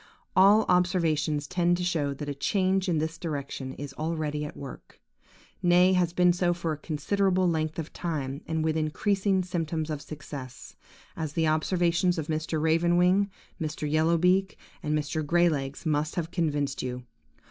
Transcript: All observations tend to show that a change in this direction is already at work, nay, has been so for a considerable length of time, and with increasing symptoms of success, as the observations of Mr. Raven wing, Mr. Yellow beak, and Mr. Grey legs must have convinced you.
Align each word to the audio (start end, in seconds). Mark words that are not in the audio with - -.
All 0.35 0.63
observations 0.67 1.45
tend 1.47 1.77
to 1.77 1.83
show 1.83 2.11
that 2.11 2.27
a 2.27 2.33
change 2.33 2.89
in 2.89 2.97
this 2.97 3.19
direction 3.19 3.73
is 3.75 3.93
already 3.93 4.43
at 4.43 4.57
work, 4.57 4.99
nay, 5.61 5.93
has 5.93 6.11
been 6.11 6.33
so 6.33 6.55
for 6.55 6.71
a 6.71 6.77
considerable 6.77 7.47
length 7.47 7.77
of 7.77 7.93
time, 7.93 8.41
and 8.47 8.63
with 8.63 8.75
increasing 8.75 9.43
symptoms 9.43 9.91
of 9.91 10.01
success, 10.01 10.75
as 11.15 11.33
the 11.33 11.45
observations 11.47 12.17
of 12.17 12.29
Mr. 12.29 12.59
Raven 12.59 12.97
wing, 12.97 13.29
Mr. 13.61 13.87
Yellow 13.87 14.17
beak, 14.17 14.57
and 14.81 14.97
Mr. 14.97 15.23
Grey 15.23 15.49
legs 15.49 15.85
must 15.85 16.15
have 16.15 16.31
convinced 16.31 16.81
you. 16.81 17.03